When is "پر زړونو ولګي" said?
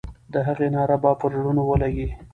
1.19-2.07